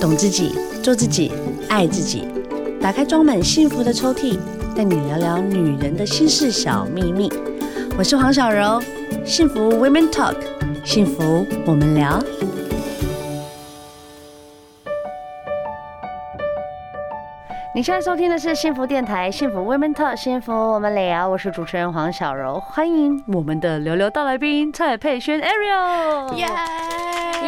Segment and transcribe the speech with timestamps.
[0.00, 1.30] 懂自己，做自己，
[1.68, 2.26] 爱自己。
[2.80, 4.38] 打开装满幸福的抽屉，
[4.74, 7.30] 带你聊聊女人的心事小秘密。
[7.98, 8.80] 我是黄小柔，
[9.26, 10.36] 幸福 Women Talk，
[10.86, 12.18] 幸福我们聊。
[17.74, 21.28] 你现在收听的是幸福电台，幸福 Women Talk，幸福我们聊。
[21.28, 26.34] 我是主持人黄小柔，欢迎我们的聊聊大来宾蔡佩轩 Ariel。
[26.36, 26.46] 耶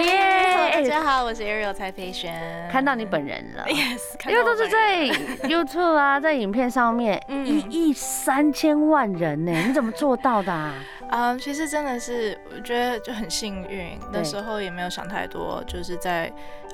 [0.04, 0.41] 耶！
[0.72, 2.32] 大家好，我是 Ariel 蔡佩轩。
[2.70, 5.04] 看到你本人了，Yes， 因为都是在
[5.46, 10.74] YouTube 啊， 在影片上面，一亿三千万人呢，你怎么做到的啊？
[11.12, 16.32] 嗯，其实真的是，我觉得就很幸运，那时候也没有想太多，就是在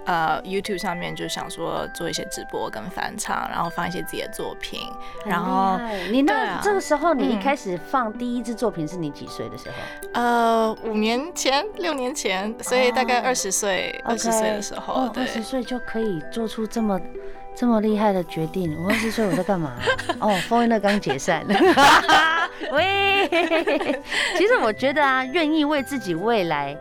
[0.09, 4.81] 呃 YouTube 上面就想说做一些直播跟翻唱，然后放一些自己的作品。
[5.27, 5.79] 然后
[6.11, 9.75] 你那这个时候，你一开始放第一支作品是你几岁的时候？
[10.15, 16.98] 呃，五年前、六年前，所以大概二十岁、二十岁的时候，二十岁就可以做出这么
[17.55, 18.75] 这么厉害的决定。
[18.83, 19.75] 我二十岁我在干嘛？
[20.20, 21.45] 哦，风云乐刚解散。
[22.72, 23.28] 喂，
[24.37, 26.77] 其实我觉得啊，愿意为自己未来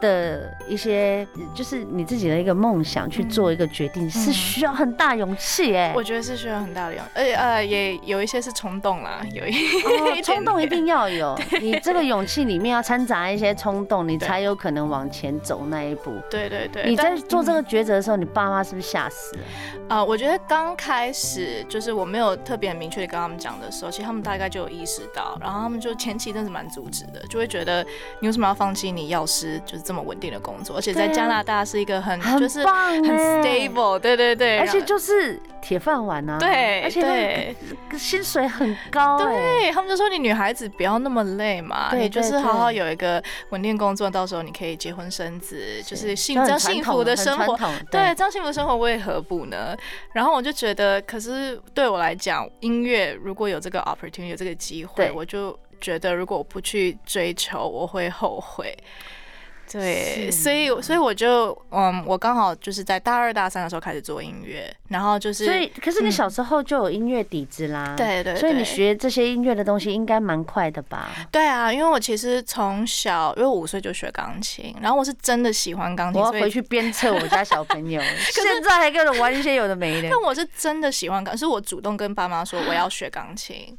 [0.00, 5.92] 的一些，就是你自己的一个梦想去做一个决定，是需要很大勇气哎。
[5.94, 16.12] 我觉得是需要很大的勇气，而且呃，也有一些是冲动啦，有一冲动一定要有， 你这个勇气里面要掺杂一些冲动，你才有可能往前走那一步。
[16.30, 16.84] 对对对。
[16.86, 19.42] 你在做这个抉择的时候，你爸妈是不是吓死了？
[19.88, 27.84] 啊，我觉得刚开始就是我没有特别明确的跟他们讲的时候，其实他们大概就有意识到，然后他们就前期真是蛮阻止的，就会觉得
[28.20, 37.54] 你为什么要放弃你药师就是这么稳定的工作，而且在加拿大是一个很就是很 stable，对对对，而且就是铁饭碗啊，对，而且
[37.96, 47.56] 薪水很高，对，他们就说你女孩子不要那么累嘛，你就是好好有一个稳定工作，到时候你可以结婚生子，就是幸这样幸福的生活，
[47.88, 49.76] 对，这样幸福的生活为何不呢？
[50.12, 58.76] 然后我就觉得，可是对我来讲，音乐如果有这个 opportunity，有这个机会，我就觉得如果我不去追求，我会后悔。
[59.70, 71.10] 对，所以所以我就嗯，我刚好就是在大二大三的时候开始做音乐，然后就是所以，可是你小时候就有音乐底子啦，对对，所以你学这些音乐的东西应该蛮快的吧？
[71.30, 78.00] 对啊，因为我其实从小，因为我五岁就学钢琴，然后我是真的喜欢钢琴，我要回去鞭策我家小朋友，
[78.32, 80.08] 现在还跟我玩一些有的没的。
[80.10, 83.76] 但我是真的喜欢钢，是我主动跟爸妈说我要学钢琴。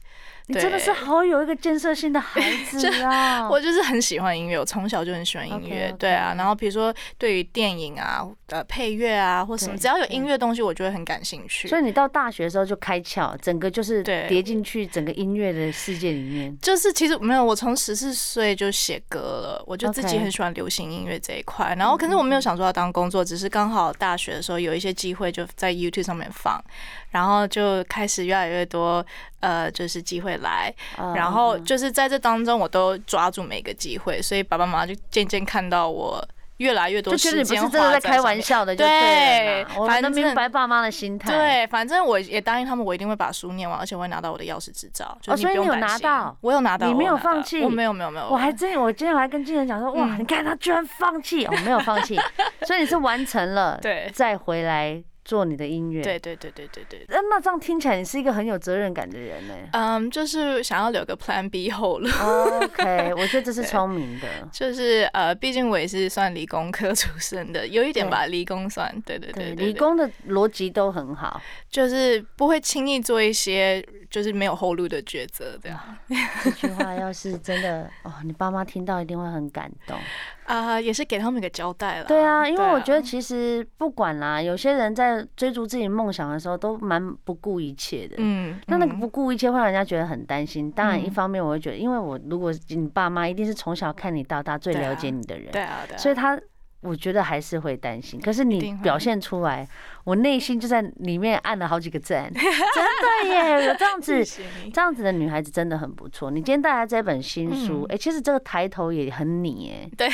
[0.47, 3.47] 你真的是好有一个建设性的孩子啊！
[3.51, 5.93] 我就是很喜欢音乐，我从小就很喜欢音乐。
[5.99, 11.67] 对啊，然后比如说对于电影啊、呃配乐啊或什么，只要有音乐东西，我就会很感兴趣。
[11.67, 16.57] 所以你到大学的时候就开窍，整个就是叠进去整个音乐的世界里面。
[16.61, 21.75] 就是其实没有，我从十四岁就写歌了，我就自己很喜欢流行音乐这一块。
[21.77, 26.63] 然后可是我没有想说要当工作，只是刚好大学的时候有一些机会就在 YouTube 上面放。
[27.09, 29.03] 然后就开始越来越多，
[29.39, 30.73] 呃，就是机会来，
[31.15, 36.23] 然后就是在这当中，我都抓住每个机会，所以爸爸妈妈就渐渐看到我
[36.57, 37.31] 越来越多时间。
[37.31, 41.31] 就觉得你不是真的在开玩笑的，对，反正明白爸妈的心态。
[41.31, 45.17] 对，反正我也答应他们，我一定会把书念完，而且我会拿到我的钥匙执照。
[45.27, 46.35] 哦，所以你有拿到？
[46.41, 47.61] 我有拿到，你没有放弃？
[47.63, 48.27] 我没有，没有，没有。
[48.27, 52.19] 我还真，我今天还跟经纪人讲说，哇，你看他居然放弃，我没有放弃，
[52.67, 55.01] 所以你是完成了，对，再回来。
[55.27, 57.05] 做你的音乐，对对对对对对。
[57.09, 59.53] 那那这样听起来，你是一个很有责任感的人呢。
[59.73, 62.07] 嗯，就是想要留个 Plan B 后路。
[62.07, 64.27] OK， 我觉得这是聪明的。
[64.53, 68.89] 就是呃，毕竟我也是算理工科出身的，有一点吧，理工算。
[69.05, 75.57] 对对对，理工的逻辑都很好，就是不会轻易做一些就是没有后路的抉择。
[75.61, 75.79] 这样，
[76.43, 79.97] 这句话要是真的哦，你爸妈听到一定会很感动。
[80.45, 82.05] 啊、呃，也是给他们一个交代了。
[82.05, 88.15] 对啊，因为我觉得其实不管啦，有些人在追逐自己梦想的时候都蛮不顾一切的。
[88.19, 90.71] 嗯，那那个不顾一切会让人家觉得很担心。
[90.71, 95.51] 当然，一方面我会觉得，因为我如果你爸妈一定是从小看你到大，最了解你的人。
[95.51, 95.97] 对啊，对啊。
[95.97, 96.39] 所以他。
[96.81, 99.67] 我觉得还是会担心，可是你表现出来，
[100.03, 103.65] 我内心就在里面按了好几个赞， 真的耶！
[103.65, 104.23] 有这样子，
[104.71, 106.29] 这样子的女孩子真的很不错。
[106.29, 110.07] 你今天带来这本新书，哎，其实这个抬头也很你耶， 对，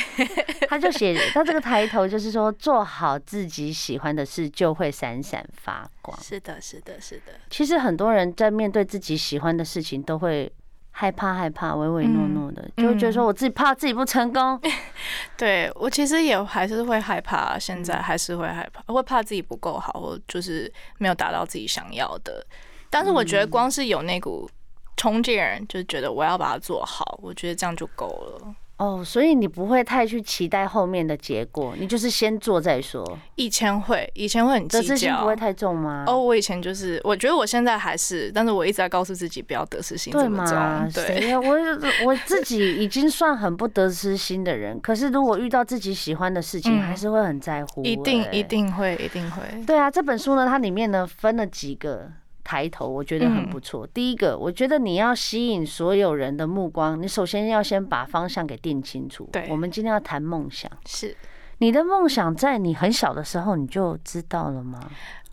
[0.70, 6.18] 他就写他这个抬头就是说，做好自己喜欢的事，就会闪闪发光。
[6.22, 7.34] 是的，是的，是的。
[7.50, 10.52] 其实很多人在面对自己喜欢的事情，都会。
[10.96, 14.58] 害怕害怕，唯唯诺诺的，嗯、就会觉得说我自己怕自己不成功。
[14.64, 14.72] 嗯、
[15.36, 22.46] 对我其实也还是会害怕，现在还是会害怕，会怕自己不够好，或就是没有达到自己想要的。
[22.92, 24.48] 但是我觉得光是有那股
[24.96, 25.36] 冲劲，
[25.68, 28.56] 就是觉得我要把它做好，我觉得这样就够了。
[28.78, 33.18] 哦，所以你不会太去期待后面的结果，你就是先做再说。
[33.36, 36.04] 以前会，以前会很计较，得失心不会太重吗？
[36.08, 40.92] 哦，我以前就是，我觉得我现在还是，但是我一直在告诉自己不要得失心这么重。
[40.92, 41.56] 对，对我
[42.06, 47.90] 我自己已经算很不得失心的人，可是如果遇到自己喜欢的事情，还是会很在乎、欸。
[47.90, 49.44] 一定一定会，一定会。
[49.66, 52.12] 对啊，这本书呢，它里面呢分了几个。
[52.44, 53.88] 抬头，我觉得很不错。
[53.88, 59.30] 第一个，我觉得你要吸引所有人的目光，你首先要先把方向给定清楚。
[59.32, 60.70] 对，我们今天要谈梦想。
[60.86, 61.16] 是，
[61.60, 64.80] 你的梦想在你很小的时候你就知道了吗？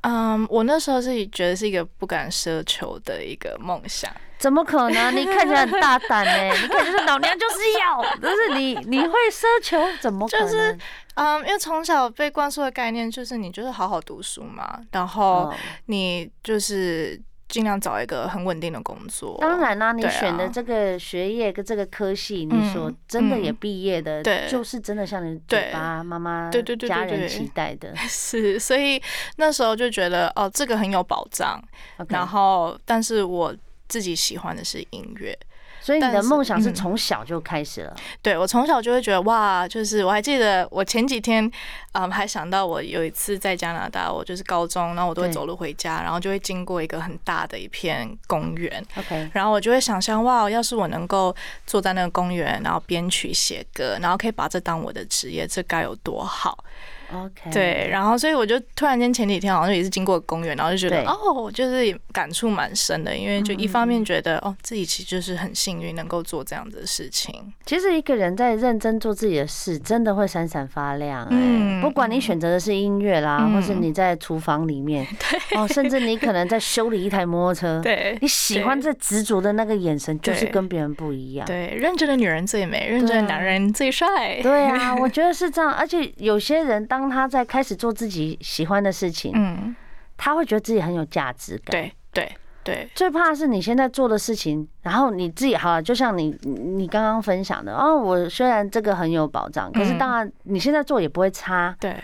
[0.02, 4.10] 嗯，我那时候是觉得是一个不敢奢求的一个梦想。
[4.38, 5.14] 怎么可能？
[5.14, 6.56] 你看起来很大胆呢。
[6.62, 9.78] 你看就是老娘就是要， 就是你你会奢求？
[10.00, 10.48] 怎么可能？
[10.48, 10.78] 就是
[11.16, 15.52] 嗯，因为从小被灌输的概念就是你就是好好读书嘛，然后
[15.86, 17.20] 你就是
[17.50, 19.36] 尽量找一个很稳定的工作。
[19.40, 27.94] 当然啦，你选的这个学业跟这个科系，你说真的也毕业的，对，就是真的像你嘴巴妈妈、对对对家人期待的。
[28.08, 29.02] 是，所以
[29.36, 31.62] 那时候就觉得哦，这个很有保障。
[32.08, 33.54] 然后，但是我
[33.88, 35.36] 自己喜欢的是音乐。
[35.80, 37.94] 所以你的梦想是从小就开始了？
[37.96, 41.50] 嗯、对，我从小就会觉得哇，就是我还记得我前几天，
[41.92, 51.34] 嗯，还想到我有一次在加拿大，我就是高中，然后我都会走路回家，然后就会经过一个很大的一片公园，OK，然后我就会想象哇，要是我能够
[51.66, 56.62] 坐在那个公园，然后编曲写歌，然后可以把这当我的职业，这该有多好。
[57.12, 67.34] OK，对，然后所以我就突然间前几天好像也是经过公园，然后就觉得哦，就是感触蛮深的，因为就一方面觉得哦，自己其实就是很幸运能够做这样子的事情。
[67.66, 71.26] 其实一个人在认真做自己的事，真的会闪闪发亮。
[71.30, 75.06] 嗯，不管你选择的是音乐啦，或是你在厨房里面，
[75.56, 81.46] 哦，甚至你可能在修理一台摩托车， 对，你喜欢这执着的那个眼神，就是跟别人不一样。
[81.46, 84.40] 对，认真的女人最美，认真的男人最帅。
[84.42, 85.72] 对啊，我觉得是这样。
[85.72, 89.74] 而且有些人当当他在开始做自己喜欢的事情，嗯，
[90.18, 91.70] 他会觉得自己很有价值感。
[91.70, 92.30] 对对
[92.62, 101.74] 对，最怕是你现在做的事情，然后你自己好，就像你你刚刚分享的，哦，我虽然这个很有保障，可是当然你现在做也不会差。
[101.80, 101.96] 对。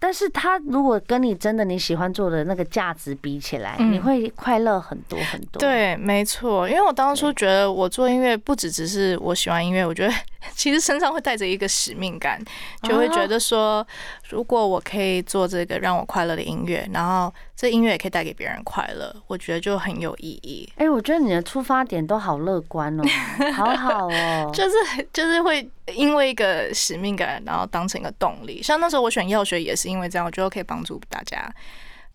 [0.00, 5.58] 但是他如果跟你真的你喜欢做的那个价值比起来，你会快乐很多很多。
[5.58, 10.14] 对，没错，因为我当初觉得我做音乐不只只是我喜欢音乐，我觉得
[10.54, 12.42] 其实身上会带着一个使命感，
[12.82, 13.86] 就会觉得说，
[14.28, 20.70] 如果我可以做这个让我快乐的音乐，然后这音乐也可以带给别人快乐，我觉得就很有意义。
[20.76, 23.02] 哎，我觉得你的出发点都好乐观哦，
[23.54, 25.68] 好好哦，就是就是会。
[25.94, 28.62] 因为一个使命感，然后当成一个动力。
[28.62, 31.50] 像那时候我选药学也是因为这样，我觉得可以帮助大家，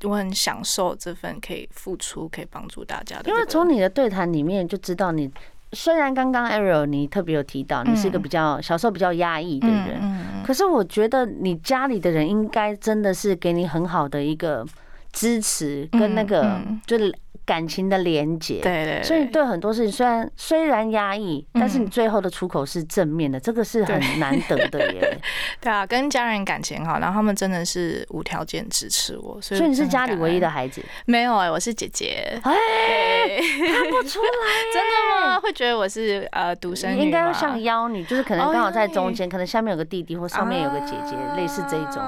[0.04, 3.32] 我很享受这份可以付出、可以帮助大家的。
[3.32, 5.28] 因为从你的对谈里面就知道，你
[5.74, 14.66] 虽然刚刚 Ariel 你特别有提到，你是一个比较小时候比较压抑的人，可是我觉得你家里的人应该真的是给你很好的一个
[15.12, 17.14] 支持跟那个就是。
[17.46, 25.18] 感情的连结，对对，所以对很多事情虽然虽然压抑，但是你最后的出口是正面的，这个是很难得的耶。
[25.60, 30.82] 对啊，跟家人感情好，然后他们真的是无条件支持我，所以所以你是家里唯一的孩子？
[31.06, 32.40] 没有哎，我是姐姐。
[32.44, 32.54] 哎，
[33.68, 35.40] 看不出来， 真的吗？
[35.40, 37.02] 会觉得我是呃独生女？
[37.02, 42.02] 应该要像妖女，就是可能刚好在中间，可能下面有个弟弟或上面有个姐姐，类似这一种。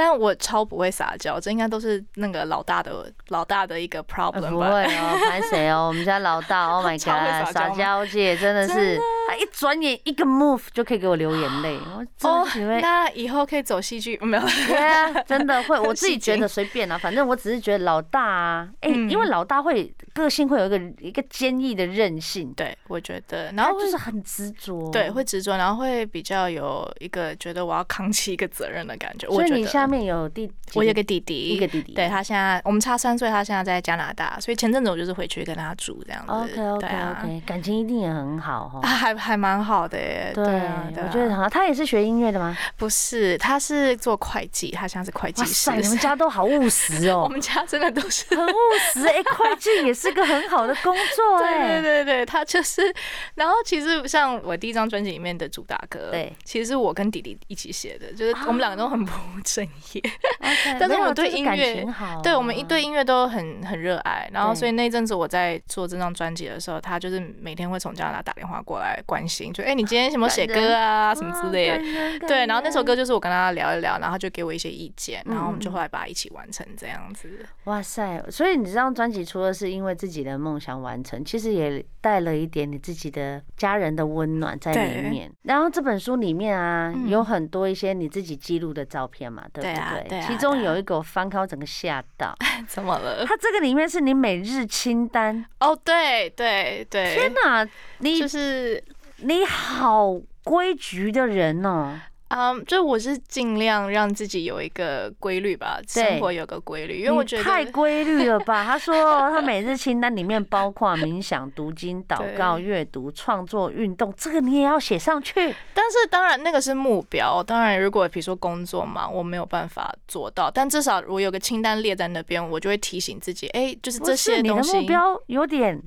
[0.00, 4.50] 但我超不会撒娇，这应该都是那个老大的老大的一个 problem 吧？
[4.50, 5.88] 不会哦，拍谁哦？
[5.88, 8.96] 我们家老大， Oh my god，撒娇姐真的是，
[9.28, 11.78] 他一转眼一个 move 就可以给我流眼泪。
[11.94, 12.46] 我哦，
[12.80, 14.42] 那以后可以走戏剧没有？
[14.66, 29.28] 对啊，真的会， 我自己觉得随便啊，反正我只是觉得老大啊，哎，因为老大会个性会有一个一个坚毅的韧性，对我觉得，然后就是很执着，对，会执着，然后会比较有一个觉得我要扛起一个责任的感觉。
[29.28, 29.88] 我觉得。
[29.88, 36.32] 面有弟，我有个弟弟，一个弟弟，对他现在我们差三岁，他现在在加拿大，所以前阵子我就是回去跟他住这样子。
[36.32, 40.32] OK OK OK，感情一定也很好哈， 还还蛮好的耶。
[40.34, 41.48] 对，我觉得很好。
[41.48, 42.56] 他也是学音乐的吗？
[42.76, 45.70] 不是，他是做会计，他现在是会计师。
[45.72, 48.52] 你们家都好务实哦， 我们家真的都是很务
[48.92, 49.06] 实。
[49.06, 51.80] 哎，会计也是个很好的工作 哎。
[51.80, 52.94] 对对对，他就是。
[53.34, 60.02] 然后其实像我第一张专辑里面的主打歌，对，其实是我跟弟弟一起写的，就是我们两个都很不务正业。
[60.78, 61.86] 但是我对音乐，
[62.22, 64.28] 对我们一对音乐都很很热爱。
[64.32, 72.28] 然后，所以那阵子我在做这张专辑的时候，他就是每天会从加拿大打电话过来关心，就哎、欸，你今天什么写歌啊，什么之类的。
[72.28, 77.30] 对，然后那首歌就是我跟他聊一聊，然后他就给我一些意见，然后我们就后来把它一起完成这样子。
[77.64, 78.22] 哇塞！
[78.30, 85.32] 所以你这张专辑除了是因为自己的梦想完成，其实也带了一点你自己的家人的温暖在里面。
[85.44, 90.20] 然后这本书里面啊，有很多一些你自己记录的照片嘛，对不对？
[90.20, 92.36] 其中有一个我翻开，我整个吓到。
[92.68, 93.24] 怎么了？
[93.24, 95.44] 它这个里面是你每日清单。
[95.60, 97.14] 哦，对对对。
[97.14, 97.66] 天哪，
[97.98, 98.82] 你就是
[99.22, 101.98] 你好规矩的人哦。
[102.30, 108.62] 嗯，um, 就我是尽量让自己有一个规律吧，生活有个规律，因为我觉得太规律了吧。
[108.68, 115.34] 他说他每日清单里面包括冥想、读经、祷告、阅读、创作、运动，这个你也要写上去。
[115.72, 124.72] 但是当然那个是目标，当然如果比如说工作嘛，我没有办法做到，但至少我有个清单列在那边，我就会提醒自己，哎，就是这些东西。
[124.72, 125.82] 你的目标有点，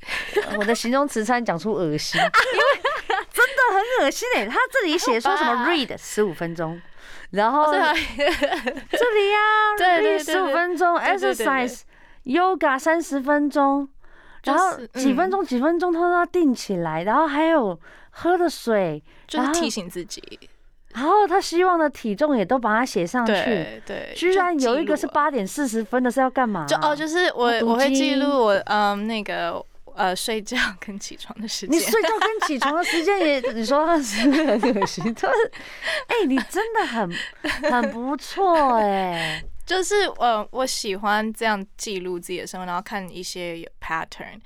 [0.58, 2.32] 我的形容词差点讲出恶心，因为。
[3.36, 4.46] 真的很恶心哎！
[4.46, 6.80] 他这里写说什么 read 十五分钟，
[7.32, 9.38] 然后 这里呀
[9.78, 11.80] ，read 十五分钟，exercise
[12.24, 13.86] yoga 三十分钟，
[14.44, 17.78] 然后几分钟几分钟他都要定起来，然后还有
[18.10, 20.40] 喝的水，就是提醒自己。
[20.94, 23.82] 然后他希望的体重也都把它写上去。
[23.84, 26.64] 对，居然有一个是八点四十分的，是要干嘛？
[26.66, 29.62] 就哦，就是我我会记录我嗯那个。
[29.96, 35.52] 呃，睡觉跟起床的时间，你睡觉跟起床的时间也， 你说他是很恶心，就是，
[36.06, 37.10] 哎，你真的很
[37.72, 44.38] 很不错哎，就是呃，我喜欢这样记录自己的生活，然后看一些有 pattern，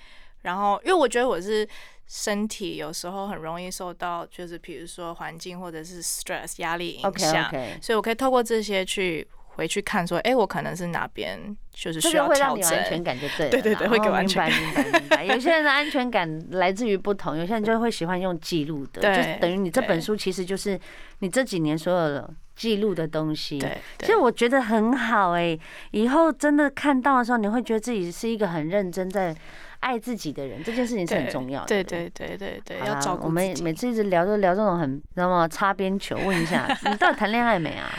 [0.42, 1.68] 然后因为我觉得我是
[2.06, 7.82] 身体有时候很容易受到，就是比如说环境或者是 stress 压力影响，okay, okay.
[7.82, 9.26] 所以我可以透过这些去。
[9.60, 11.38] 回去看说，哎、欸，我可能是哪边
[11.70, 13.50] 就是需要调整，会让你安全感就对了。
[13.52, 14.50] 对对对，会给安全感。
[14.50, 15.24] 明白明白明白。
[15.34, 20.80] 有些人的安全感来自于不同，有些人就会喜欢用记录的，就等于你这本书其实就是
[21.18, 23.58] 你这几年所有的记录的东西。
[23.58, 29.36] 对，对其实我觉得很好哎、欸，以后真的看到的时候，你会觉得自己是一个很认真在
[29.80, 31.66] 爱自己的人，这件事情是很重要的。
[31.66, 33.26] 对对对对对，要照顾。
[33.26, 35.46] 我们每次一直聊都聊这种很，知道吗？
[35.46, 37.90] 擦边球，问一下， 你到底谈恋爱没啊？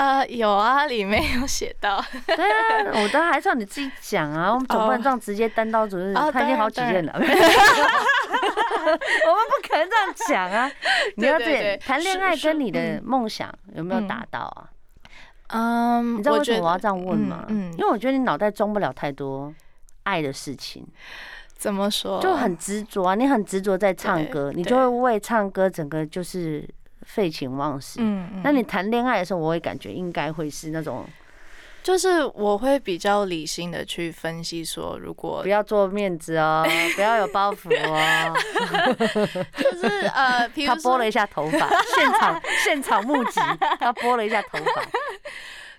[0.00, 2.02] 啊，有啊，里面有写到。
[2.26, 6.30] 对啊，我都还是要你自己讲啊， 我们总不能这样直接单刀直入。
[6.30, 7.34] 他已经好几任了， 我们不
[9.68, 10.72] 可能这样讲啊。
[11.16, 14.70] 你要对谈恋爱跟你的梦想有没有达到啊？
[15.48, 17.44] 嗯，你知道为什么我要这样问吗？
[17.48, 19.52] 嗯，因为我觉得你脑袋装不了太多
[20.04, 20.86] 爱的事情。
[21.58, 22.18] 怎么说？
[22.22, 26.66] 就很执着啊，你很执着在唱歌，你就会为唱歌整个就是。
[27.06, 27.98] 废寝忘食。
[28.00, 31.04] 嗯，嗯，那你谈恋爱的时候，我会感觉应该会是那种，
[31.82, 36.64] 就是我会比较理性的去分析说，如果不要做面子哦，
[36.94, 38.34] 不要有包袱哦，
[39.56, 43.40] 就是呃，他拨了一下头发，现场现场目击，
[43.78, 44.82] 他拨了一下头发。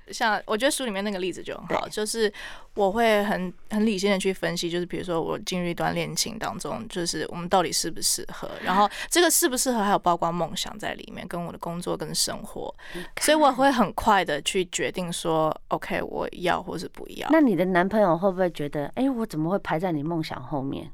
[0.09, 2.31] 像我觉得书里面那个例子就很好，就是
[2.73, 12.73] 我会很很理性的去分析，就是比如说我进入一段恋情当中，就是我们到底适不适合，然后这个适不适合还有包括梦想在里面，跟我的工作跟生活，
[13.19, 17.27] 所以我会很快的去决定说，OK，我要或是不要。
[17.31, 20.91] 那你的男朋友会不会觉得，哎，我怎么会排在你梦想后面？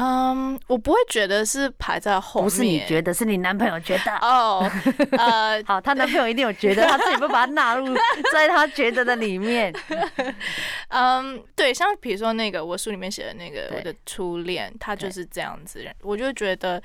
[0.00, 4.60] 嗯，um, 我不会觉得是排在后面，不是你觉得，是你男朋友觉得哦。
[5.18, 7.94] 呃，oh, uh, 好，他男朋友一定有觉得，他自己不把它纳入
[8.32, 9.70] 在他觉得的里面。
[10.88, 16.82] 嗯，um, 对，像比如说那个我书里面写的那个我的初恋，他就是这样子，我就觉得，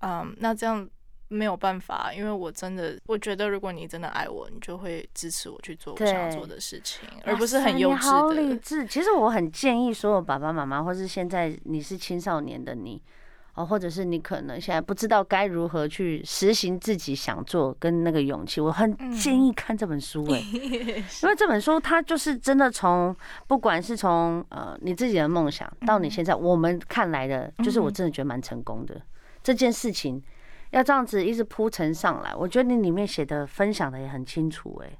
[0.00, 0.88] 嗯，um, 那这样。
[1.28, 8.10] 没有办法，因为我真的，我觉得如果你真的爱我，你就会支持我去做我想做的事情，而不是很幼稚的。
[8.10, 8.86] 好理智。
[8.86, 13.02] 其实我很建议所有爸爸妈妈，或是现在你是青少年的你，
[13.54, 20.60] 哦，或者是你可能现在不知道该如何去实行自己想做跟那个勇气，我很建议看这本书哎，嗯、
[21.22, 23.16] 因为这本书它就是真的从
[23.48, 29.02] 不管是从呃你自己的梦想到你现在，我们看来的，就是我真的觉得蛮成功的、嗯、
[29.42, 30.22] 这件事情。
[30.74, 34.90] 要这样子一直铺陈上来，我觉得你里面写的分享的也很清楚哎，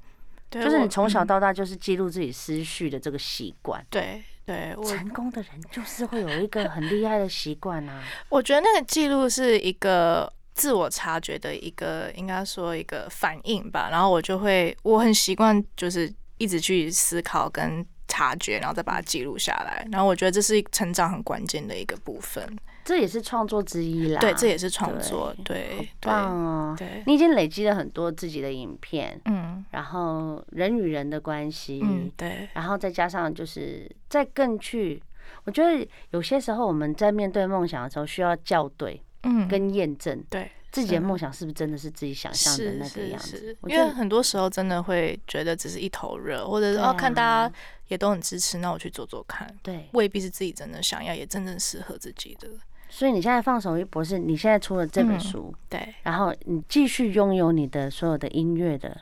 [0.49, 3.85] 就是你从小到大就是记录自己思绪的这个习惯。
[3.89, 8.01] 对对，成功的人就是会有一个很厉害的习惯啊。
[8.29, 13.89] 我觉得那个记录是一个自我察觉的一个，应该说一个反应吧。
[13.91, 19.85] 然后我就会，我很习惯就是一直去思考跟察觉，然后再把它记录下来。
[19.91, 22.57] 然后我觉得这是成长很关键的一个部分。
[22.85, 24.21] 这也是创作之一啦。
[24.21, 25.35] 对，这也是创作。
[25.43, 26.75] 对，好棒哦！
[26.77, 35.01] 对，你已经累积了很多自己的影片，嗯，然后人与人的关系，嗯，对，然后再加上就是再更去，
[35.45, 40.51] 我觉得有些时候我们在面对梦想的时候需要校对，嗯，跟验证，对。
[40.71, 43.55] 自己的梦想是不是真的是自己想象的那个样子？
[43.65, 47.55] 因为很多时候真的会觉得只是一头热，或者是哦看大家
[47.87, 49.47] 也都很支持，那我去做做看。
[49.63, 52.49] 对，未必是自己真的想要，也真正适合自己的。
[52.95, 58.97] 所以你现在放手一搏，是你现在出了这本书，对，然后你继续拥有你的所有的音乐的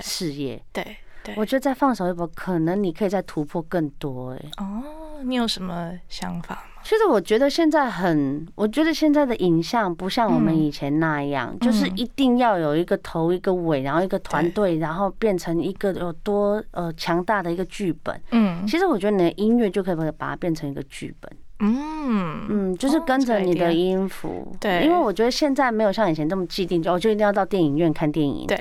[0.00, 4.30] 事业，对，对，我觉得再放手一搏，可能你可以再突破更多。
[4.30, 6.62] 哎，哦，你有什么想法吗？
[6.84, 18.20] 其实我觉得现在很，我觉得现在的影像不像我们以前那样，嗯、就是一定要有一个头一个尾，然后一个团队，然后变成一个有多呃强大的一个剧本。
[18.30, 21.32] 嗯，其实我觉得你的音乐就可以把它变成一个剧本。
[21.62, 24.54] 嗯嗯，就是跟着你的音符。
[24.60, 28.46] 对，因为我觉得现在没有像以前这么既定，就我就一定要到电影院看电影。
[28.46, 28.58] 对。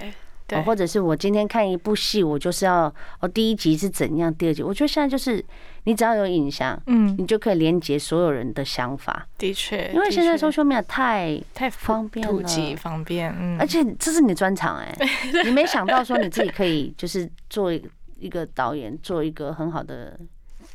[0.65, 5.41] 或者是我今天看一部戏，我就是要哦，第一集是怎样，第二集，我觉得现在就是
[5.86, 9.25] 你只要有影像，嗯，你就可以连接所有人的想法。
[9.38, 14.93] 的确，因为现在 social media 太太方便了，普及方便，嗯，而且这是你的专长哎，
[15.46, 20.20] 你没想到说你自己可以就是做一个导演，做一个很好的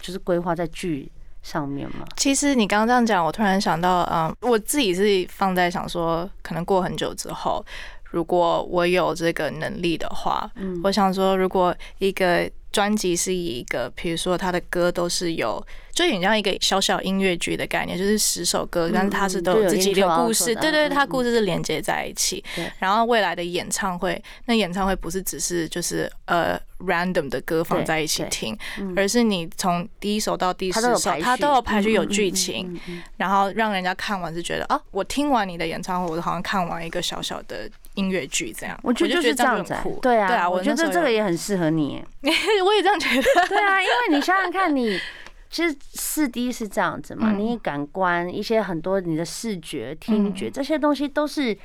[0.01, 1.13] 就是规划在剧
[1.47, 2.05] 上面吗。
[2.17, 7.65] 其实你刚刚这样讲，我突然想到，嗯，我自己是放在想说，可能过很久之后。
[8.11, 22.45] 如果我有这个能力的话，嗯，我想说，如果一个专辑是以一个，比如说他的歌都是有，就很像一个小小音乐剧的概念，就是十首歌，但是他是都有自己的故事，对对，他故事是连接在一起。
[22.79, 28.55] 然后未来的演唱会，那演唱会不是只是就是呃 random 的歌放在一起听，
[28.95, 31.95] 而是你从第一首到第十首，他都有排序。
[31.95, 32.79] 有剧情，
[33.17, 37.71] 然后让人家看完是觉得啊，我听完你的演唱会，我好像看完一个小小的。
[37.97, 42.03] 音乐剧这样，我觉得就是这样子，对啊，对啊，我觉得这个也很适合你。
[42.65, 43.23] 我也这样觉得。
[43.49, 44.99] 对啊，因为你想想看，你
[45.51, 51.57] 其实四 D 是这样子嘛，你感官一些很多你的视觉、听觉这些东西都是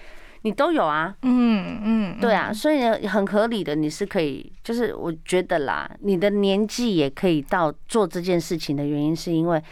[0.42, 1.16] 你都有啊。
[1.22, 9.64] 嗯嗯，对啊，所以很合理的，你是可以，就是我觉得啦，你的年纪也可以到做这件事情的原因，是因为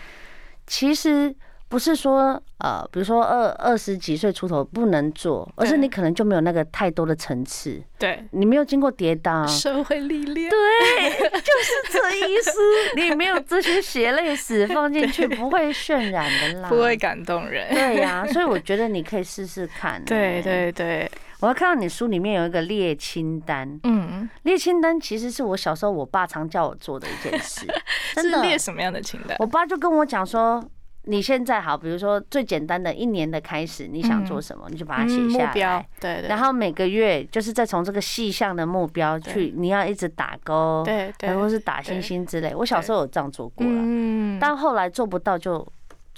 [0.67, 1.35] 其实。
[1.69, 7.79] 不是说呃，比如说二二十几岁出头不能做，而是你可能就没有那个太多的层次。
[7.99, 10.49] 对，你没有经过跌宕，社会历练。
[10.49, 12.51] 对， 就是这意思。
[12.97, 17.71] 你没有这些血泪史放进去，不会渲染的啦，不会感动人。
[17.71, 20.03] 对呀、啊， 所以我觉得你可以试试看、欸。
[20.05, 23.79] 对对对，我要看到你书里面有一个列清单。
[23.83, 27.67] 嗯，列清单其实是我小时候我爸常叫我做的一件事。
[28.15, 28.41] 真的？
[28.41, 29.37] 列什么样的清单？
[29.39, 30.61] 我爸就跟我讲说。
[31.03, 35.87] 你现在好，比如说最简单的一年的开始，你想做什么，你就把它写下来。
[35.99, 36.27] 对对。
[36.27, 42.53] 然后每个月就是再从这个细项的目标去，你要一直打勾，对对，或是打星星之类。
[42.53, 45.65] 我小时候有这样做过了，嗯，但后来做不到就。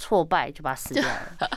[0.02, 1.50] 挫败就把它撕掉了。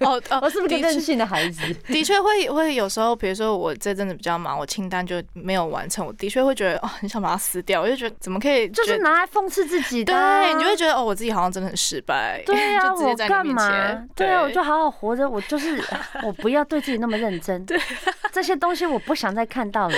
[0.00, 1.62] 哦 哦， 我是不是个任性的孩子？
[1.88, 6.06] 的确会会有时候，比如说我这阵子比较忙，我清单就没有完成。
[6.06, 7.80] 我的确会觉得哦，很想把它撕掉。
[7.80, 10.12] 我就觉得怎么可以，就是拿来讽刺自己的。
[10.12, 12.42] 对，你就会觉得哦，我自己好像真的很失败。
[12.44, 14.06] 对啊，我干嘛？
[14.14, 15.28] 对啊，我就好好活着。
[15.28, 15.82] 我就是
[16.22, 17.64] 我不要对自己那么认真。
[17.64, 17.80] 对，
[18.30, 19.96] 这些东西我不想再看到了。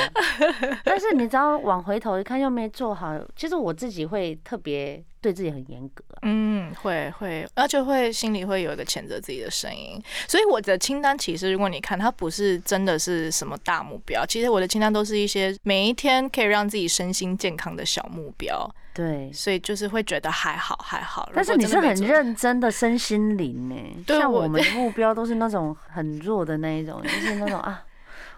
[0.85, 5.03] 但是你只要往回头一看，又没做好，其实我自己会特别。
[5.25, 9.99] 对自己很严格，嗯，会会，而且会心里会有一个谴责自己的声音。
[10.29, 14.27] 所以我的清单其实，如果你看，它不是真的是什么大目标。
[14.27, 18.71] 其实我的清单都是一些每一天可以让自己身心健康的小目标。
[18.93, 21.27] 对，所以就是会觉得还好还好。
[21.35, 27.83] 但是你是很认真的身心灵呢，像我们的目标都是那种很弱的那一种，就是那种 啊。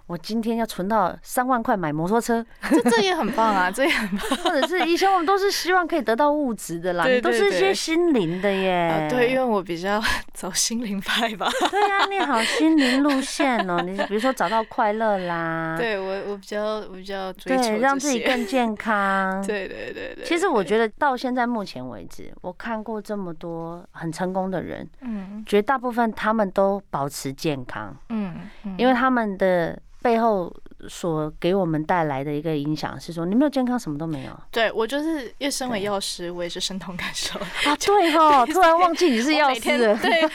[0.06, 4.38] 我今天要存到三万块买摩托车，这这也很棒啊， 这也很棒。
[4.38, 9.08] 或者是以前我们都是希望可以得到物质的啦，对对对，都是一些心灵的耶。
[9.08, 10.00] 啊，对，因为我比较
[10.32, 11.48] 走心灵派吧。
[11.70, 15.74] 对呀，你好心灵路线哦， 你比如说找到快乐啦。
[15.76, 19.44] 对我，我比较我比较追求对，让自己更健康。
[19.44, 20.24] 对对对对。
[20.24, 28.36] 其实我觉得到现在目前为止，我看过这么多很成功的人，嗯，绝大部分他们都保持健康，嗯，
[28.78, 29.76] 因为他们的。
[30.06, 30.54] 背后
[30.88, 34.40] 所给我们带来的一个影响是说，你没有健康，什么都没有。
[34.50, 37.76] 对，我就是，因为身为药师，我也是深同感受啊。
[37.84, 39.96] 对哦， 突然忘记你是药师了。
[39.98, 40.28] 对，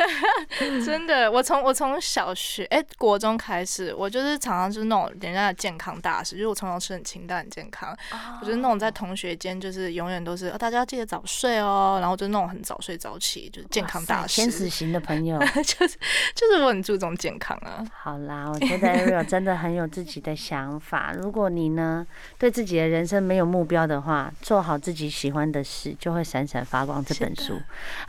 [0.84, 7.96] 真的，我从我从小学哎、欸、国中开始，我就是常常就是那种人家的健康大使，就是我从小吃很清淡很健康。
[8.40, 14.36] 我就是那种在同学间就是永远都是大家要记得早睡哦，然后就那种很早睡早起，就是健康大使。
[14.36, 15.96] 天使型的朋友，就是
[16.34, 17.84] 就是我很注重健康啊。
[17.92, 19.26] 好啦，我觉得。
[19.26, 21.12] 真的很有有自己的想法。
[21.12, 22.04] 如果你呢，
[22.38, 27.02] 对自己的人生没有目标的话，做好自己喜欢的事，就会闪闪发光。
[27.04, 27.54] 这本书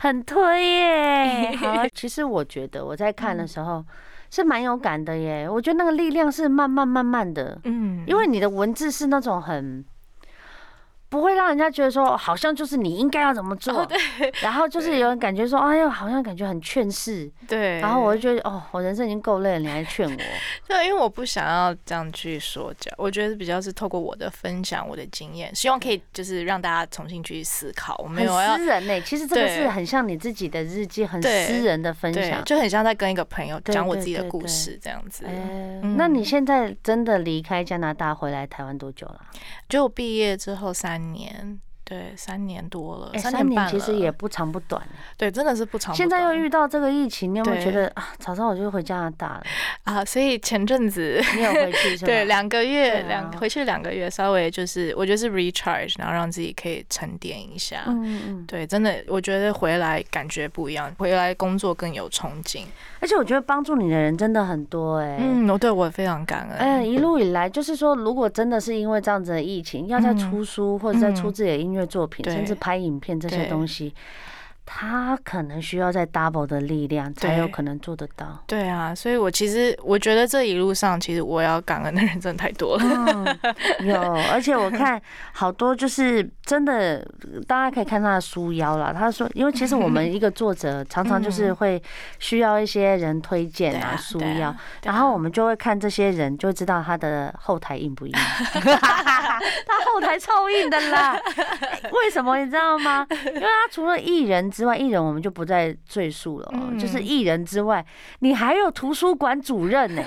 [0.00, 1.56] 很推耶。
[1.56, 3.84] 好， 其实我觉得我在看的时候
[4.30, 5.48] 是蛮有感的耶。
[5.48, 9.84] 我觉得那个力量是慢慢慢慢的，嗯，因为你的文字是那种很。
[11.08, 13.98] 不会让人家觉得说，好像就是你应该要怎么做，对。
[14.42, 17.80] 然后就是有人感觉说，哎呦，好像感觉很劝世，对。
[17.80, 20.22] 然后我就觉得，哦，我人生已经够累了，你还劝我？
[20.68, 27.96] 对，因为我不想要这样去说教，我觉得比较是透过我的分享，我的经验，希望可以就是让大家重新去思考。
[28.04, 35.24] 我没有私人呢、欸，其实这个是很像你自己的日记，很私人的分享，就很像在跟一个朋友讲我自己的故事这样子。
[35.26, 39.20] 哎，那你现在真的离开加拿大回来台湾多久了？
[39.68, 41.60] 就毕业之后三年。
[41.88, 44.82] 对，三年多了，三年其实也不长不短。
[45.16, 45.96] 对，真的是不长不短。
[45.96, 48.08] 现在又遇到这个疫情，你有没有觉得啊？
[48.18, 49.42] 早上我就回加拿大了
[49.84, 50.04] 啊！
[50.04, 52.04] 所以前阵子 你有回去？
[52.04, 57.84] 对，两个月，两回去两个月，稍微就是我觉得是 recharge，然后让自己可以沉淀一下。
[57.86, 58.44] 嗯嗯。
[58.46, 62.66] 对，真的，我觉得回来感觉不一样，回来工作更有冲劲。
[63.00, 65.16] 而且我觉得帮助你的人真的很多哎。
[65.18, 66.58] 嗯，我对我非常感恩。
[66.58, 73.94] 嗯，一路以来就是说，如果真的是因为这样子的疫情，要再出书或者再出自己的音乐作品，甚至拍影片这些东西，
[74.70, 78.38] 他可能需要再 double 的力量才有可能做得到。
[78.46, 82.84] 对啊，所以我其实我觉得这一路上，其实我要感恩的人真的太多了。
[82.84, 83.38] 嗯，
[83.88, 83.98] 有，
[84.30, 85.00] 而且我看
[85.32, 87.02] 好多就是真的，
[87.46, 88.92] 大家可以看他的书腰了。
[88.92, 91.82] 他说，因为其实我们一个作者 常常就是会
[92.18, 98.12] 需要一些人推荐啊书腰，然后我们就会看这些人，就知道他的后台硬不硬。
[98.52, 101.18] 他后台超硬的啦，
[101.90, 103.06] 为什么你知道吗？
[103.08, 104.52] 因为他除了艺人。
[104.58, 106.50] 之外，艺人我们就不再赘述了。
[106.52, 107.84] 嗯、就是艺人之外，
[108.18, 110.02] 你还有图书馆主任呢，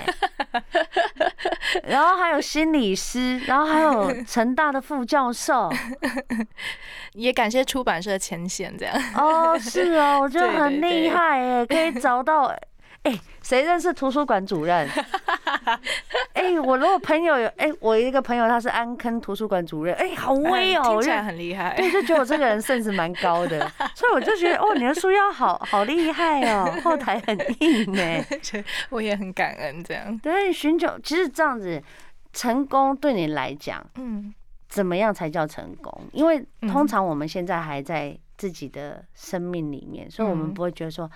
[1.84, 5.72] 然后还有心理师，然后还有 成大的副教授，
[7.14, 8.94] 也感谢出版社牵线这样。
[9.16, 12.54] 哦，是哦，我觉得很厉害哎，可以找到。
[13.04, 13.12] 哎，
[13.42, 14.88] 谁认识图书馆主任？
[16.34, 21.74] 哎，我如果朋友有，哎，我一个朋友他是安坑图书馆主任，哎，好威哦，听起来很厉害。
[21.76, 28.24] 对，就觉得我这个人 sense 蛮高的，所以我就觉得，哦，你的书腰好好厉害哦，后台很硬哎。
[28.90, 30.16] 我也很感恩这样。
[30.18, 31.82] 对，寻求其实这样子
[32.32, 34.32] 成功对你来讲，嗯，
[34.68, 35.92] 怎么样才叫成功？
[36.12, 41.10] 因为通常我们现在还在自己的生命里面，所以我们不会觉得说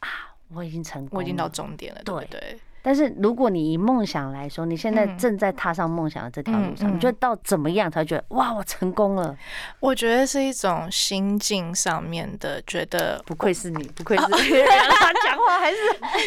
[0.00, 0.30] 啊。
[0.54, 2.60] 我已经成功，我已经到终点了，对不对？
[2.86, 9.34] 但是如果你以梦想来说，你现在正在踏上梦想的这条路上，你觉得到怎么样才觉得哇，我成功了？
[9.80, 14.36] 我觉得是一种心境上面的，觉得不愧是你，不愧是 你，
[15.24, 15.78] 讲话还是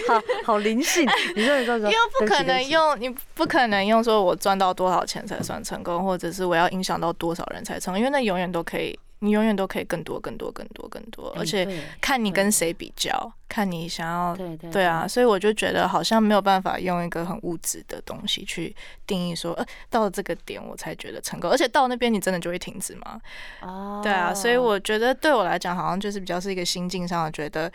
[0.07, 1.07] 好好灵性。
[1.35, 8.97] 你说，你说，因为不可能用，你不可能用说我赚到多少钱才算成功，或者是我要影响到多少人才成功，因为那永远都可以。
[9.19, 11.67] 你永远都可以更多、更多、更多、更多，而且
[11.99, 14.35] 看你跟谁比较，看你想要，
[14.71, 18.75] 对啊，所以我就觉得好像没有办法用一个很物质的东西去
[19.07, 23.19] 定义说，呃，到了这个点我才觉得成功，而且到那边你真的就会停止吗？
[23.61, 27.71] 哦，对啊，所以我觉得对我来讲，好像就是比较是一个心境上的觉得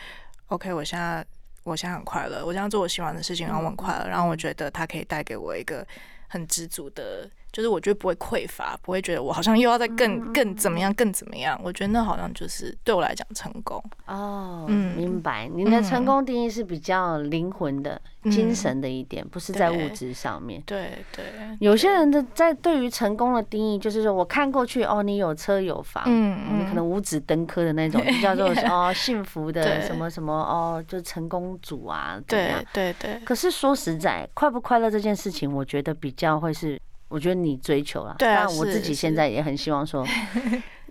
[0.46, 1.26] ，OK，我现在
[1.64, 5.84] 我现在很快乐，我现在做我喜欢的事情，然后我很快乐，然后我觉得它可以带给我一个
[6.28, 7.28] 很知足的。
[7.52, 11.60] 就是我觉得不会匮乏，不会觉得我好像又要再更更怎么样，更怎么样。
[11.62, 13.82] 我觉得那好像就是对我来讲成功。
[14.06, 15.46] 哦，嗯，明白。
[15.52, 20.62] 你的成功定义是比较灵魂的、精神的一点，不是在物质上面。
[20.64, 21.24] 对对。
[21.60, 33.20] 有些人的在对于成功的定义，就是说我看过去，哦，你有车有房，嗯，你可能五子登科的那种，叫做哦幸福的什么什么哦，就成功组啊，对对对。
[33.26, 36.80] 可是说实在，快不快乐这件事情，我觉得比较会是。
[37.12, 40.02] 我觉得你追求了，但我自己现在也很希望说，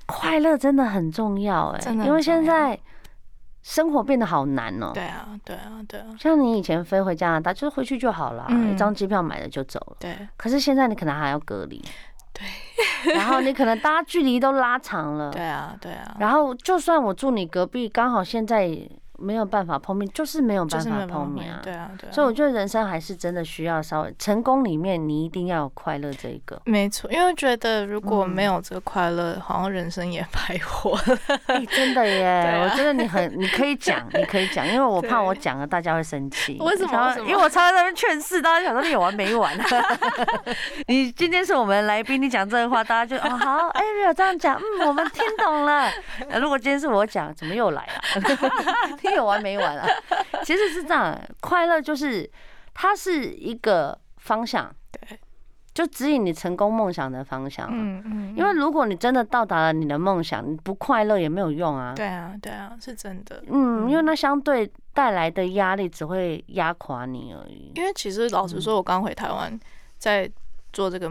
[0.05, 2.79] 快乐真的很重要哎，因为现在
[3.63, 4.91] 生活变得好难哦。
[4.93, 6.05] 对啊，对啊，对啊。
[6.19, 9.97] 像你以前飞回加拿大，就是回去就好了，一张机票买了就走了。
[9.99, 10.15] 对。
[10.37, 11.83] 可是现在你可能还要隔离。
[12.31, 12.45] 对。
[13.15, 15.31] 然后你可能大家距离都拉长了。
[15.31, 16.15] 对啊，对啊。
[16.19, 18.79] 然后就算我住你隔壁，刚好现在。
[19.21, 21.59] 没有办法碰面，就是没有办法碰面啊。
[21.63, 22.11] 对啊，对啊。
[22.11, 26.61] 所以我觉得人生还是真的需要稍微成功里面，你一定要有快乐这一个。
[26.65, 30.97] 没错，因为觉得如果没有这个快乐，好像人生也白活
[31.71, 32.59] 真的耶！
[32.63, 36.57] 我觉得你很，你可以讲， 你可以讲，因为我怕我讲了大家会生气。
[36.59, 37.15] 为什么？
[37.19, 39.51] 因为我常常在那边劝世，大家想说你有完没完？
[40.87, 45.89] 你今天是我们来宾，你讲这个话，大家就哦好，哎，没有这样讲，嗯，我们听懂了。
[46.39, 48.97] 如果今天是我讲，怎么又来了？
[49.15, 49.87] 有完没完啊？
[50.43, 52.29] 其实是这样，快乐就是
[52.73, 55.19] 它是一个方向，对。
[55.73, 57.65] 就指引你成功梦想的方向。
[57.71, 58.35] 嗯嗯。
[58.35, 61.93] 因为如果你真的到达了你的梦想，你不快乐也没有用啊。
[61.95, 63.41] 对啊，对啊，是真的。
[63.47, 67.71] 嗯，因为那相对带来的压力只会压垮你而已。
[67.75, 69.57] 因为其实老实说，我刚回台湾，
[69.97, 70.29] 在
[70.73, 71.09] 做这个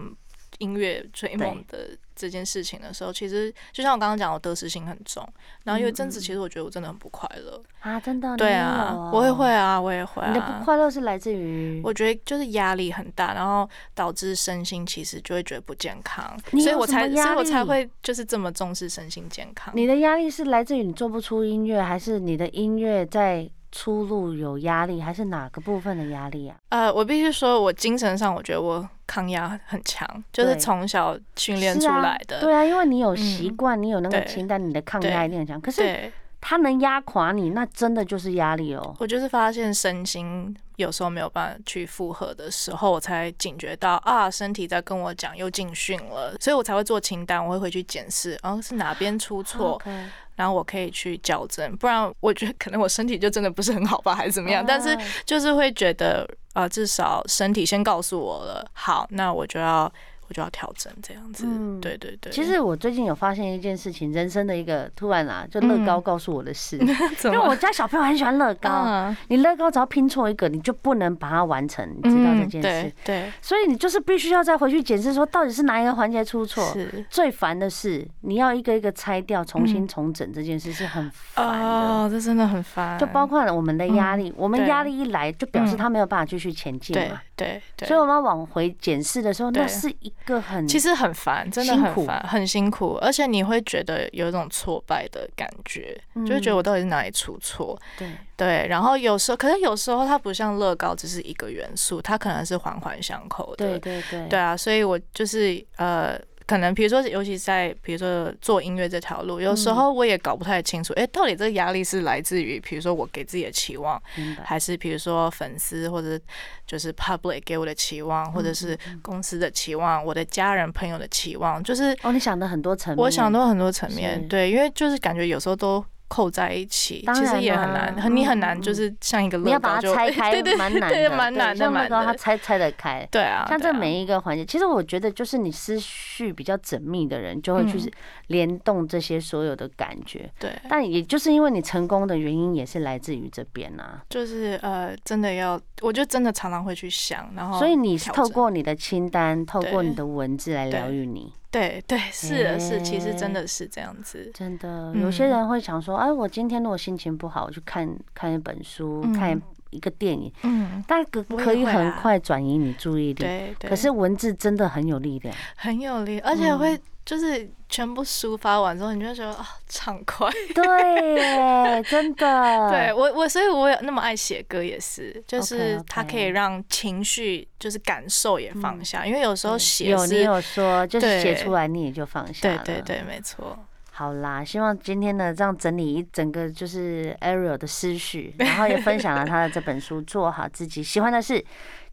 [0.61, 1.91] 音乐追梦的。
[2.17, 5.27] 这件事情的时候，其实就像我刚刚讲，我得失心很重。
[5.65, 7.99] 然后因为阵子，其实我觉得我真的很不快乐啊！
[7.99, 8.37] 真的？
[8.37, 10.29] 对啊，我也会啊，我也会啊。
[10.29, 11.81] 你的不快乐是来自于？
[11.83, 16.39] 我觉得就是压力很大，然后导致身心其实就会觉得不健康。
[16.61, 19.73] 所以我才，所以我才会就是这么重视身心健康。
[19.75, 23.51] 你的压力是来自于你做不出音乐，还是你的音乐在？
[23.73, 26.57] 出路有压力，还是哪个部分的压力啊？
[26.71, 32.41] 呃，我必须说，我精神上我觉得我抗压很强，就是从小训练出来的。
[32.41, 35.61] 对啊，因为你有习惯，你有那个清单，你的抗压一定很强。
[35.61, 38.97] 可是他能压垮你，那真的就是压力哦。
[38.99, 49.81] 我就是发现身心有时候没有办法去负荷的时候，我才警觉到啊，身体在跟我讲又进训了，所以我才会做清单，我会回去检视，然后是哪边出错。
[49.85, 50.07] Okay.
[50.41, 54.65] 然后我可以去矫正，不然我觉得可能我身体就真的不是很好吧，还是怎么样？
[54.67, 59.93] 但是就是会觉得啊、呃，至少身体先告诉我了，好，那我就要。
[60.31, 62.31] 我就要调整这样子，嗯，对对对。
[62.33, 66.79] 其实我最近有发现一件事情，人生的一个突然啊，就乐高告诉我的事，
[67.25, 72.93] 因为我家小朋友很喜欢乐高，你乐高只要拼错一个，你就不能把它完成，你知道这件事？
[73.05, 73.33] 对。
[73.43, 76.65] 所以你就是必须要再回去检视，说到底是哪一个环节出错。
[76.73, 77.05] 是。
[77.11, 81.67] 最烦的是你要一个一个拆掉，重新重整这件事是很烦的。
[81.67, 82.97] 哦，这真的很烦。
[83.01, 87.21] 就包括了我们的压力，我们压力一来，就表示他没有办法继续前进嘛。
[87.35, 87.61] 对。
[87.83, 97.79] 所以我们要往回检视的时候，那是一个很其实很烦，真的很烦，很辛苦，而且你会觉得有一种挫败的感觉，就会觉得我到底是哪里出错？
[97.99, 103.79] 对对，然后有时候，可是有时候它不像乐高，只是一个元素，它可能是环环相扣的。
[103.79, 106.19] 对对对，对啊，所以我就是呃。
[106.51, 114.03] 可能比如说，尤其在比如说做音乐这条路，有时候我也搞不太清楚，哎，到底这个压力是来自于，比如说我给自己的期望，
[114.43, 116.19] 还是比如说粉丝或者
[116.67, 125.85] 就是 public 给我的期望，或者是公司的期望，我的家人朋友的期望，就是哦，你想的很多层面，我想到很多层面，对，因为就是感觉有时候都。
[126.11, 132.07] 扣在一起，其实也很难，你很难，就是像一个乐高，你要把它拆开， 对对，蛮难的，蛮难的，蛮难的。
[132.07, 133.47] 它拆拆得开， 对啊。
[133.49, 137.79] 像这每一个环节，其实我觉得，就是你思绪比较缜密的人，就会去
[138.27, 140.29] 联动这些所有的感觉。
[140.41, 140.51] 对。
[140.69, 144.03] 但也就是因为你成功的原因，也是来自于这边啊。
[144.11, 147.57] 就是呃，真的要，我就真的常常会去想，然后。
[147.61, 151.33] 所以你是透过你的清单，透过你的文字来疗愈你。
[151.51, 154.31] 对对是的是，其实真的是这样子。
[154.33, 163.15] 真的，有些人会想说，哎，我今天如果心情不好，我去看看一本书，看一个电影，嗯，但可可以很快转移你注意力。
[163.15, 163.71] 对对。
[163.71, 166.79] 可是文字真的很有力量，很有力，而且会。
[167.03, 170.31] 就是全部抒发完之后，你就会觉得啊，畅快。
[170.55, 172.71] 对， 真的。
[172.71, 179.05] 对我，我所以，我有那么爱写歌，也是，就是它可以让情绪，就是感受也放下。
[179.05, 182.63] 因为有时候写有你有说，就是写出来你也就放下了。
[182.65, 183.59] 对对对，没错。
[184.01, 191.35] 好啦，希望今天呢，这样整理一整个就是 Ariel 的思绪，然后也分享了他的这本书《做好自己喜欢的事》。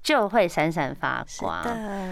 [0.02, 1.62] 就会闪闪发光。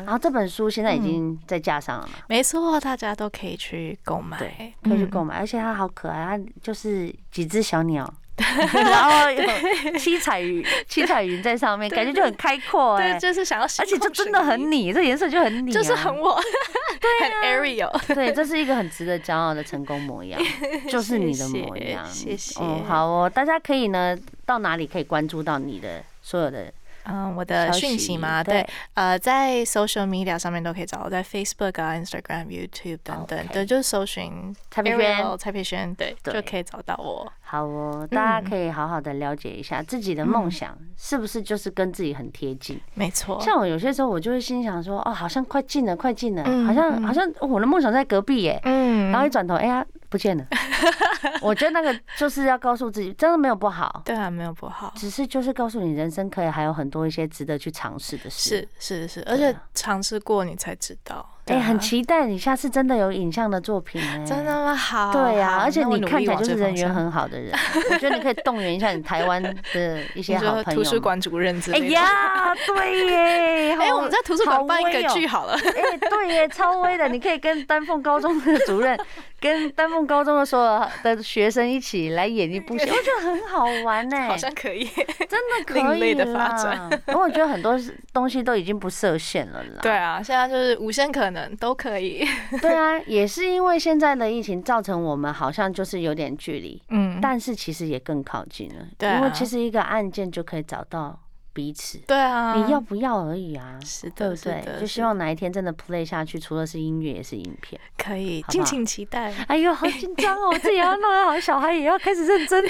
[0.03, 2.13] 然后这本书现在已经在架上了嘛？
[2.27, 4.37] 没错，大家都可以去购买，
[4.83, 5.35] 可以去购买。
[5.37, 8.11] 而且它好可爱，它就是几只小鸟，
[8.73, 12.97] 然后有七彩云，七彩云在上面，感觉就很开阔。
[12.97, 16.37] 对，就是想要，而且就真的很你，这颜色就很你，就是很我，
[16.99, 18.13] 对，很 Ariel。
[18.13, 20.41] 对，这是一个很值得骄傲的成功模样，
[20.89, 22.05] 就是你的模样。
[22.05, 22.59] 谢谢。
[22.59, 26.71] 哦，好哦，大家可以呢，到哪里可以关注到你的所有的？
[27.05, 37.31] 嗯，我的讯息嘛，对，呃，在 social media 上面都可以找到，在 Facebook 啊、Instagram、YouTube 等等，对，就是搜寻蔡佩轩，蔡佩轩，对，就可以找到我。
[37.41, 42.79] 好哦，大家可以好好的了解一下自己的梦想是不是就是跟自己很贴近。
[42.95, 49.85] 没错，像我有些时候我就会心想说，哦，好像快进了，快进了，好像好像我的梦想在隔壁耶，嗯，然后一转头，哎呀。
[50.15, 50.47] 不见了，
[51.43, 54.01] 我觉得那个就是要告诉自己，真的没有不好。
[54.05, 58.65] 对啊，没有不好，只是就是告诉你，人生可以还有很多一些值得去尝试的事。
[58.79, 64.73] 是是是，而且尝试过你才知道，哎，很期待你下次真的有影像的作品哎，真的吗？
[64.75, 67.51] 好，对呀，而且你看起来就是人缘很好的人，
[67.91, 71.85] 我觉得你可以动员一下你台湾的一些好 朋友，图书馆主任之类的。
[71.85, 75.53] 哎呀，对耶， 哎，我们在图书馆办一个剧好了。
[75.53, 78.97] 哎，对耶，超威的， 你可以跟丹凤高中的主任，
[79.39, 84.27] 跟丹凤高中的所有的学生一起来演一部戏，我觉得很好玩呢。
[84.27, 84.83] 好像可以，
[85.29, 86.89] 真的可以的发展。
[87.07, 87.79] 我觉得很多
[88.11, 89.79] 东西都已经不设限了啦。
[89.81, 92.25] 对啊，现在就是无限可能，都可以。
[92.61, 98.85] 对啊，也是因为现在的疫情造成我们好像就是有点距离，嗯，但是其实也更靠近了。
[98.97, 101.19] 对，因为其实一个按键就可以找到。
[101.55, 104.81] 彼此，对啊，你要不要而已啊，是的，对不对？
[104.81, 109.33] 就希望哪一天真的 play 下去，除了是音乐，也是影片，可以敬请期待。
[109.47, 112.61] 哎呦，好紧张哦，我 自己要弄好，小孩也要开始认真，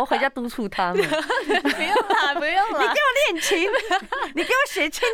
[0.00, 1.04] 我回家督促他们。
[1.04, 3.68] 不用啦，不用 啦，你给我练琴，
[4.34, 5.06] 你给我写清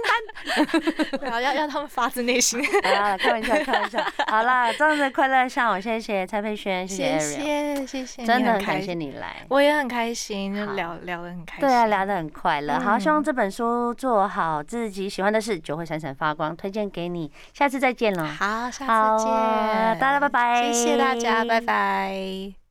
[1.21, 2.65] 单，好，要让他们发自内心。
[2.85, 4.01] 好啦，开玩笑，开玩笑。
[4.29, 13.08] 好啦，这样子快乐下午，谢谢蔡佩轩，谢谢，谢谢，真的很感谢你来，我也很开心，聊聊得很开心，对啊，聊得很快乐，好。
[13.09, 16.55] 希望这本书做好自己喜欢的事，就会闪闪发光。
[16.55, 18.27] 推荐给你，下次再见了。
[18.27, 22.68] 好，下次见，大家拜拜，谢谢大家，拜拜。